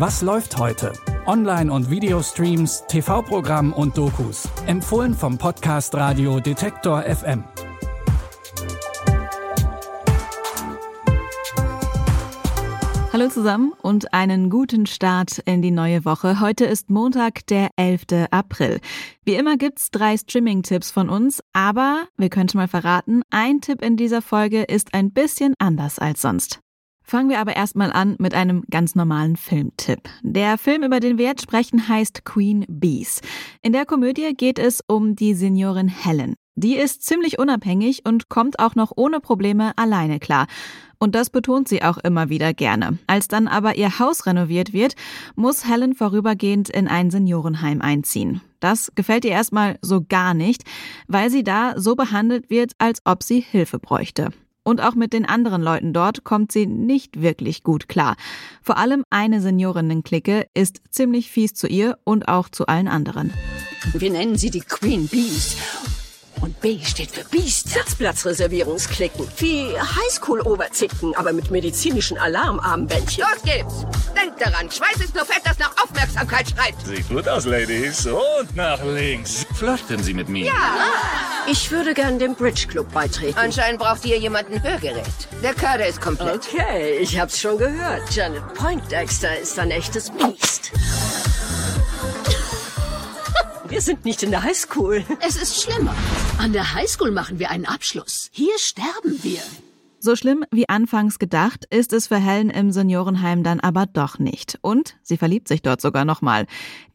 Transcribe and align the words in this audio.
Was 0.00 0.22
läuft 0.22 0.56
heute? 0.56 0.94
Online- 1.26 1.70
und 1.70 1.90
Videostreams, 1.90 2.84
TV-Programm 2.88 3.74
und 3.74 3.98
Dokus. 3.98 4.48
Empfohlen 4.66 5.12
vom 5.12 5.36
Podcast 5.36 5.94
Radio 5.94 6.40
Detektor 6.40 7.02
FM. 7.02 7.44
Hallo 13.12 13.28
zusammen 13.28 13.74
und 13.82 14.14
einen 14.14 14.48
guten 14.48 14.86
Start 14.86 15.36
in 15.40 15.60
die 15.60 15.70
neue 15.70 16.06
Woche. 16.06 16.40
Heute 16.40 16.64
ist 16.64 16.88
Montag, 16.88 17.46
der 17.48 17.68
11. 17.76 18.28
April. 18.30 18.80
Wie 19.26 19.34
immer 19.34 19.58
gibt's 19.58 19.90
drei 19.90 20.16
Streaming-Tipps 20.16 20.90
von 20.90 21.10
uns, 21.10 21.42
aber 21.52 22.06
wir 22.16 22.30
können 22.30 22.48
schon 22.48 22.62
mal 22.62 22.68
verraten, 22.68 23.20
ein 23.28 23.60
Tipp 23.60 23.82
in 23.82 23.98
dieser 23.98 24.22
Folge 24.22 24.62
ist 24.62 24.94
ein 24.94 25.12
bisschen 25.12 25.52
anders 25.58 25.98
als 25.98 26.22
sonst. 26.22 26.60
Fangen 27.10 27.28
wir 27.28 27.40
aber 27.40 27.56
erstmal 27.56 27.92
an 27.92 28.14
mit 28.20 28.34
einem 28.34 28.62
ganz 28.70 28.94
normalen 28.94 29.34
Filmtipp. 29.34 30.08
Der 30.22 30.56
Film, 30.56 30.84
über 30.84 31.00
den 31.00 31.18
wir 31.18 31.24
jetzt 31.24 31.42
sprechen, 31.42 31.88
heißt 31.88 32.24
Queen 32.24 32.64
Bees. 32.68 33.20
In 33.62 33.72
der 33.72 33.84
Komödie 33.84 34.32
geht 34.32 34.60
es 34.60 34.80
um 34.86 35.16
die 35.16 35.34
Seniorin 35.34 35.88
Helen. 35.88 36.36
Die 36.54 36.76
ist 36.76 37.02
ziemlich 37.02 37.40
unabhängig 37.40 38.06
und 38.06 38.28
kommt 38.28 38.60
auch 38.60 38.76
noch 38.76 38.92
ohne 38.94 39.18
Probleme 39.18 39.72
alleine 39.74 40.20
klar. 40.20 40.46
Und 41.00 41.16
das 41.16 41.30
betont 41.30 41.66
sie 41.66 41.82
auch 41.82 41.98
immer 41.98 42.28
wieder 42.28 42.54
gerne. 42.54 42.96
Als 43.08 43.26
dann 43.26 43.48
aber 43.48 43.76
ihr 43.76 43.98
Haus 43.98 44.24
renoviert 44.24 44.72
wird, 44.72 44.94
muss 45.34 45.68
Helen 45.68 45.96
vorübergehend 45.96 46.70
in 46.70 46.86
ein 46.86 47.10
Seniorenheim 47.10 47.82
einziehen. 47.82 48.40
Das 48.60 48.92
gefällt 48.94 49.24
ihr 49.24 49.32
erstmal 49.32 49.78
so 49.82 50.00
gar 50.08 50.32
nicht, 50.32 50.62
weil 51.08 51.28
sie 51.28 51.42
da 51.42 51.74
so 51.76 51.96
behandelt 51.96 52.50
wird, 52.50 52.74
als 52.78 53.00
ob 53.04 53.24
sie 53.24 53.40
Hilfe 53.40 53.80
bräuchte. 53.80 54.30
Und 54.62 54.80
auch 54.80 54.94
mit 54.94 55.12
den 55.12 55.26
anderen 55.26 55.62
Leuten 55.62 55.92
dort 55.92 56.24
kommt 56.24 56.52
sie 56.52 56.66
nicht 56.66 57.22
wirklich 57.22 57.62
gut 57.62 57.88
klar. 57.88 58.16
Vor 58.62 58.76
allem 58.76 59.04
eine 59.10 59.40
Seniorinnenklicke 59.40 60.46
ist 60.54 60.80
ziemlich 60.90 61.30
fies 61.30 61.54
zu 61.54 61.66
ihr 61.66 61.98
und 62.04 62.28
auch 62.28 62.48
zu 62.48 62.66
allen 62.66 62.88
anderen. 62.88 63.32
Wir 63.94 64.10
nennen 64.10 64.36
sie 64.36 64.50
die 64.50 64.60
Queen 64.60 65.08
Bees. 65.08 65.56
Und 66.40 66.58
B 66.60 66.78
steht 66.82 67.10
für 67.10 67.24
Biester. 67.24 67.80
Sitzplatzreservierungsklicken. 67.80 69.26
Wie 69.38 69.66
Highschool-Oberzicken, 69.78 71.14
aber 71.16 71.32
mit 71.32 71.50
medizinischen 71.50 72.16
Alarmarmbändchen. 72.16 73.24
Los 73.24 73.42
geht's! 73.42 73.86
Denkt 74.18 74.40
daran, 74.40 74.70
Schweiß 74.70 75.04
ist 75.04 75.14
nur 75.14 75.24
Fett, 75.24 75.42
das 75.44 75.58
nach 75.58 75.72
Aufmerksamkeit 75.82 76.48
schreit. 76.48 76.74
Sieht 76.84 77.08
gut 77.08 77.28
aus, 77.28 77.44
Ladies. 77.44 78.06
Und 78.06 78.56
nach 78.56 78.82
links. 78.84 79.46
Flirten 79.54 80.02
Sie 80.02 80.14
mit 80.14 80.28
mir? 80.28 80.46
Ja! 80.46 80.54
Ich 81.50 81.72
würde 81.72 81.94
gern 81.94 82.20
dem 82.20 82.36
Bridge 82.36 82.68
Club 82.68 82.92
beitreten. 82.92 83.36
Anscheinend 83.36 83.80
braucht 83.80 84.04
ihr 84.04 84.16
jemanden 84.16 84.62
Hörgerät. 84.62 85.04
Der 85.42 85.52
Kader 85.52 85.88
ist 85.88 86.00
komplett. 86.00 86.46
Okay, 86.46 86.98
ich 87.00 87.18
hab's 87.18 87.40
schon 87.40 87.58
gehört. 87.58 88.08
Janet 88.14 88.54
Poindexter 88.54 89.36
ist 89.36 89.58
ein 89.58 89.72
echtes 89.72 90.10
Biest. 90.10 90.70
Wir 93.68 93.80
sind 93.80 94.04
nicht 94.04 94.22
in 94.22 94.30
der 94.30 94.44
Highschool. 94.44 95.04
Es 95.26 95.34
ist 95.34 95.60
schlimmer. 95.60 95.94
An 96.38 96.52
der 96.52 96.72
Highschool 96.72 97.10
machen 97.10 97.40
wir 97.40 97.50
einen 97.50 97.66
Abschluss. 97.66 98.28
Hier 98.30 98.56
sterben 98.58 99.18
wir. 99.24 99.40
So 99.98 100.14
schlimm 100.14 100.44
wie 100.52 100.68
anfangs 100.68 101.18
gedacht, 101.18 101.66
ist 101.68 101.92
es 101.92 102.06
für 102.06 102.16
Helen 102.16 102.50
im 102.50 102.70
Seniorenheim 102.70 103.42
dann 103.42 103.58
aber 103.58 103.86
doch 103.86 104.20
nicht. 104.20 104.58
Und 104.62 104.96
sie 105.02 105.16
verliebt 105.16 105.48
sich 105.48 105.62
dort 105.62 105.80
sogar 105.80 106.04
nochmal. 106.04 106.46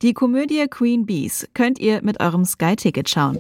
Die 0.02 0.14
Komödie 0.14 0.66
Queen 0.70 1.06
Bees 1.06 1.48
könnt 1.54 1.78
ihr 1.78 2.02
mit 2.04 2.22
eurem 2.22 2.46
Sky-Ticket 2.46 3.10
schauen. 3.10 3.40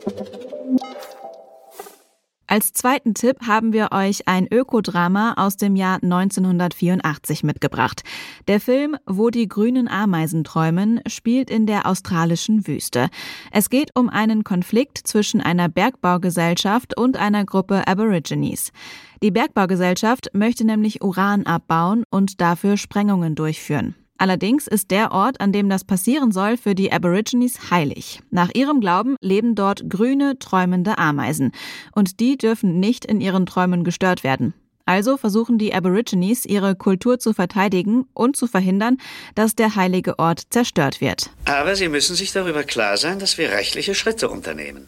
Als 2.55 2.71
zweiten 2.71 3.13
Tipp 3.13 3.45
haben 3.45 3.73
wir 3.73 3.89
euch 3.91 4.29
ein 4.29 4.47
Ökodrama 4.49 5.33
aus 5.35 5.57
dem 5.57 5.75
Jahr 5.75 6.01
1984 6.01 7.43
mitgebracht. 7.43 8.03
Der 8.47 8.61
Film 8.61 8.95
Wo 9.05 9.29
die 9.29 9.49
grünen 9.49 9.89
Ameisen 9.89 10.45
träumen 10.45 11.01
spielt 11.05 11.49
in 11.49 11.65
der 11.65 11.85
australischen 11.85 12.65
Wüste. 12.65 13.09
Es 13.51 13.69
geht 13.69 13.89
um 13.93 14.07
einen 14.07 14.45
Konflikt 14.45 14.99
zwischen 14.99 15.41
einer 15.41 15.67
Bergbaugesellschaft 15.67 16.97
und 16.97 17.17
einer 17.17 17.43
Gruppe 17.43 17.89
Aborigines. 17.89 18.71
Die 19.21 19.31
Bergbaugesellschaft 19.31 20.29
möchte 20.31 20.63
nämlich 20.63 21.03
Uran 21.03 21.45
abbauen 21.45 22.05
und 22.09 22.39
dafür 22.39 22.77
Sprengungen 22.77 23.35
durchführen. 23.35 23.95
Allerdings 24.17 24.67
ist 24.67 24.91
der 24.91 25.11
Ort, 25.11 25.41
an 25.41 25.51
dem 25.51 25.69
das 25.69 25.83
passieren 25.83 26.31
soll, 26.31 26.57
für 26.57 26.73
die 26.73 26.91
Aborigines 26.91 27.69
heilig. 27.69 28.21
Nach 28.31 28.49
ihrem 28.53 28.79
Glauben 28.79 29.17
leben 29.19 29.55
dort 29.55 29.89
grüne, 29.89 30.39
träumende 30.39 30.97
Ameisen. 30.97 31.51
Und 31.93 32.19
die 32.19 32.37
dürfen 32.37 32.79
nicht 32.79 33.03
in 33.05 33.19
ihren 33.19 33.45
Träumen 33.45 33.83
gestört 33.83 34.23
werden. 34.23 34.53
Also 34.85 35.17
versuchen 35.17 35.57
die 35.57 35.73
Aborigines, 35.73 36.45
ihre 36.45 36.75
Kultur 36.75 37.19
zu 37.19 37.33
verteidigen 37.33 38.05
und 38.13 38.37
zu 38.37 38.45
verhindern, 38.45 38.97
dass 39.33 39.55
der 39.55 39.75
heilige 39.75 40.19
Ort 40.19 40.43
zerstört 40.51 41.01
wird. 41.01 41.31
Aber 41.45 41.75
Sie 41.75 41.89
müssen 41.89 42.15
sich 42.15 42.31
darüber 42.31 42.63
klar 42.63 42.95
sein, 42.97 43.17
dass 43.17 43.39
wir 43.39 43.49
rechtliche 43.49 43.95
Schritte 43.95 44.29
unternehmen. 44.29 44.87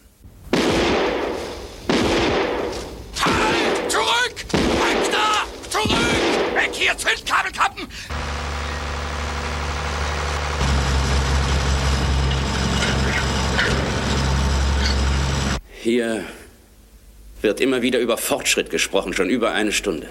Halt! 3.20 3.92
Zurück! 3.92 4.46
Weg 4.54 5.12
da! 5.12 5.70
Zurück! 5.70 5.90
Weg 6.54 6.74
hier, 6.74 6.96
Zündkabelkappen! 6.96 7.88
Hier 15.88 16.26
wird 17.42 17.62
immer 17.62 17.82
wieder 17.82 18.00
über 18.00 18.18
Fortschritt 18.18 18.70
gesprochen, 18.70 19.14
schon 19.14 19.30
über 19.30 19.54
eine 19.54 19.72
Stunde. 19.72 20.10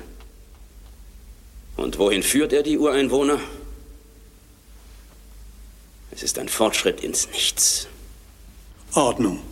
Und 1.76 1.98
wohin 1.98 2.22
führt 2.22 2.54
er 2.54 2.62
die 2.62 2.78
Ureinwohner? 2.78 3.38
Es 6.12 6.22
ist 6.22 6.38
ein 6.38 6.48
Fortschritt 6.48 7.02
ins 7.02 7.28
Nichts. 7.28 7.88
Ordnung. 8.94 9.42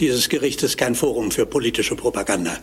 Dieses 0.00 0.28
Gericht 0.28 0.64
ist 0.64 0.78
kein 0.78 0.96
Forum 0.96 1.30
für 1.30 1.46
politische 1.46 1.94
Propaganda. 1.94 2.58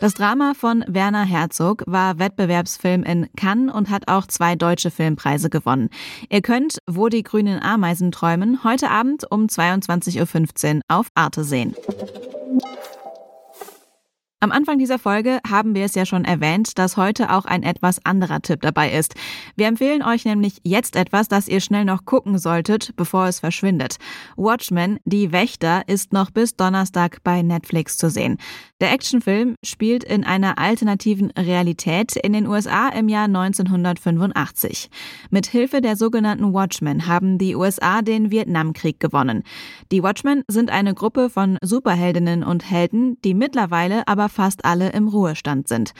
Das 0.00 0.14
Drama 0.14 0.54
von 0.54 0.82
Werner 0.88 1.24
Herzog 1.24 1.84
war 1.86 2.18
Wettbewerbsfilm 2.18 3.02
in 3.02 3.28
Cannes 3.36 3.70
und 3.70 3.90
hat 3.90 4.08
auch 4.08 4.26
zwei 4.26 4.56
deutsche 4.56 4.90
Filmpreise 4.90 5.50
gewonnen. 5.50 5.90
Ihr 6.30 6.40
könnt 6.40 6.78
Wo 6.86 7.08
die 7.08 7.22
grünen 7.22 7.62
Ameisen 7.62 8.10
träumen 8.10 8.64
heute 8.64 8.90
Abend 8.90 9.30
um 9.30 9.44
22.15 9.44 10.76
Uhr 10.76 10.80
auf 10.88 11.08
Arte 11.14 11.44
sehen. 11.44 11.74
Am 14.42 14.52
Anfang 14.52 14.78
dieser 14.78 14.98
Folge 14.98 15.38
haben 15.46 15.74
wir 15.74 15.84
es 15.84 15.94
ja 15.94 16.06
schon 16.06 16.24
erwähnt, 16.24 16.78
dass 16.78 16.96
heute 16.96 17.30
auch 17.30 17.44
ein 17.44 17.62
etwas 17.62 18.02
anderer 18.06 18.40
Tipp 18.40 18.62
dabei 18.62 18.90
ist. 18.90 19.14
Wir 19.54 19.66
empfehlen 19.66 20.02
euch 20.02 20.24
nämlich 20.24 20.62
jetzt 20.64 20.96
etwas, 20.96 21.28
das 21.28 21.46
ihr 21.46 21.60
schnell 21.60 21.84
noch 21.84 22.06
gucken 22.06 22.38
solltet, 22.38 22.96
bevor 22.96 23.26
es 23.26 23.40
verschwindet. 23.40 23.98
Watchmen, 24.38 24.98
die 25.04 25.30
Wächter, 25.30 25.86
ist 25.88 26.14
noch 26.14 26.30
bis 26.30 26.56
Donnerstag 26.56 27.22
bei 27.22 27.42
Netflix 27.42 27.98
zu 27.98 28.08
sehen. 28.08 28.38
Der 28.80 28.92
Actionfilm 28.92 29.56
spielt 29.62 30.04
in 30.04 30.24
einer 30.24 30.56
alternativen 30.56 31.30
Realität 31.32 32.16
in 32.16 32.32
den 32.32 32.46
USA 32.46 32.88
im 32.88 33.10
Jahr 33.10 33.26
1985. 33.26 34.88
Mit 35.28 35.48
Hilfe 35.48 35.82
der 35.82 35.96
sogenannten 35.96 36.54
Watchmen 36.54 37.06
haben 37.06 37.36
die 37.36 37.56
USA 37.56 38.00
den 38.00 38.30
Vietnamkrieg 38.30 39.00
gewonnen. 39.00 39.42
Die 39.92 40.02
Watchmen 40.02 40.44
sind 40.48 40.70
eine 40.70 40.94
Gruppe 40.94 41.28
von 41.28 41.58
Superheldinnen 41.60 42.42
und 42.42 42.70
Helden, 42.70 43.20
die 43.22 43.34
mittlerweile 43.34 44.08
aber 44.08 44.29
fast 44.30 44.64
alle 44.64 44.90
im 44.90 45.08
Ruhestand 45.08 45.68
sind. 45.68 45.92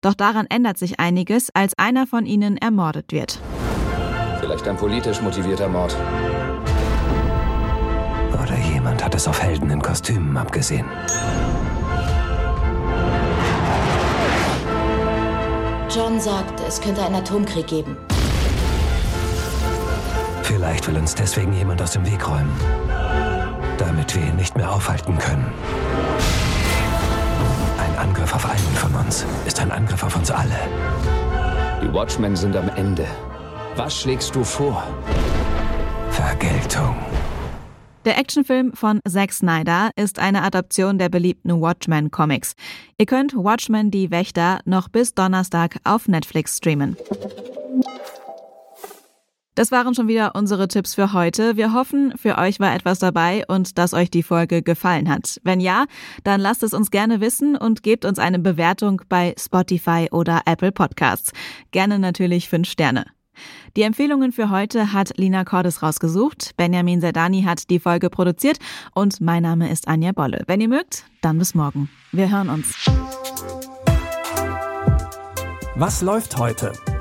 Doch 0.00 0.14
daran 0.14 0.46
ändert 0.48 0.78
sich 0.78 1.00
einiges, 1.00 1.50
als 1.54 1.72
einer 1.76 2.06
von 2.06 2.24
ihnen 2.24 2.56
ermordet 2.56 3.12
wird. 3.12 3.40
Vielleicht 4.40 4.68
ein 4.68 4.76
politisch 4.76 5.20
motivierter 5.20 5.68
Mord. 5.68 5.96
Oder 8.32 8.56
jemand 8.72 9.04
hat 9.04 9.14
es 9.14 9.26
auf 9.26 9.42
Helden 9.42 9.70
in 9.70 9.82
Kostümen 9.82 10.36
abgesehen. 10.36 10.86
John 15.90 16.20
sagt, 16.20 16.60
es 16.66 16.80
könnte 16.80 17.04
einen 17.04 17.16
Atomkrieg 17.16 17.66
geben. 17.66 17.96
Vielleicht 20.42 20.86
will 20.86 20.96
uns 20.96 21.14
deswegen 21.14 21.52
jemand 21.52 21.82
aus 21.82 21.92
dem 21.92 22.06
Weg 22.06 22.26
räumen. 22.28 22.52
Damit 23.78 24.14
wir 24.14 24.22
ihn 24.22 24.36
nicht 24.36 24.56
mehr 24.56 24.72
aufhalten 24.72 25.18
können. 25.18 25.46
Ein 27.88 27.96
Angriff 27.96 28.34
auf 28.34 28.44
einen 28.44 28.74
von 28.74 28.94
uns 28.94 29.24
ist 29.46 29.60
ein 29.60 29.72
Angriff 29.72 30.02
auf 30.02 30.14
uns 30.14 30.30
alle. 30.30 30.58
Die 31.82 31.92
Watchmen 31.92 32.36
sind 32.36 32.54
am 32.54 32.68
Ende. 32.68 33.06
Was 33.76 34.02
schlägst 34.02 34.34
du 34.34 34.44
vor? 34.44 34.82
Vergeltung. 36.10 36.96
Der 38.04 38.18
Actionfilm 38.18 38.74
von 38.74 39.00
Zack 39.08 39.32
Snyder 39.32 39.90
ist 39.96 40.18
eine 40.18 40.42
Adaption 40.42 40.98
der 40.98 41.08
beliebten 41.08 41.62
Watchmen-Comics. 41.62 42.54
Ihr 42.98 43.06
könnt 43.06 43.34
Watchmen 43.34 43.90
die 43.90 44.10
Wächter 44.10 44.60
noch 44.66 44.88
bis 44.88 45.14
Donnerstag 45.14 45.76
auf 45.84 46.08
Netflix 46.08 46.58
streamen. 46.58 46.96
Das 49.58 49.72
waren 49.72 49.92
schon 49.92 50.06
wieder 50.06 50.36
unsere 50.36 50.68
Tipps 50.68 50.94
für 50.94 51.12
heute. 51.12 51.56
Wir 51.56 51.72
hoffen, 51.72 52.16
für 52.16 52.38
euch 52.38 52.60
war 52.60 52.72
etwas 52.76 53.00
dabei 53.00 53.42
und 53.48 53.76
dass 53.76 53.92
euch 53.92 54.08
die 54.08 54.22
Folge 54.22 54.62
gefallen 54.62 55.08
hat. 55.08 55.40
Wenn 55.42 55.58
ja, 55.58 55.86
dann 56.22 56.40
lasst 56.40 56.62
es 56.62 56.74
uns 56.74 56.92
gerne 56.92 57.20
wissen 57.20 57.56
und 57.56 57.82
gebt 57.82 58.04
uns 58.04 58.20
eine 58.20 58.38
Bewertung 58.38 59.02
bei 59.08 59.34
Spotify 59.36 60.06
oder 60.12 60.42
Apple 60.46 60.70
Podcasts. 60.70 61.32
Gerne 61.72 61.98
natürlich 61.98 62.48
fünf 62.48 62.68
Sterne. 62.68 63.06
Die 63.76 63.82
Empfehlungen 63.82 64.30
für 64.30 64.50
heute 64.50 64.92
hat 64.92 65.14
Lina 65.16 65.42
Cordes 65.42 65.82
rausgesucht. 65.82 66.52
Benjamin 66.56 67.00
Zerdani 67.00 67.42
hat 67.42 67.68
die 67.68 67.80
Folge 67.80 68.10
produziert 68.10 68.58
und 68.94 69.20
mein 69.20 69.42
Name 69.42 69.72
ist 69.72 69.88
Anja 69.88 70.12
Bolle. 70.12 70.44
Wenn 70.46 70.60
ihr 70.60 70.68
mögt, 70.68 71.02
dann 71.20 71.36
bis 71.36 71.56
morgen. 71.56 71.90
Wir 72.12 72.30
hören 72.30 72.48
uns. 72.48 72.76
Was 75.74 76.00
läuft 76.00 76.38
heute? 76.38 76.70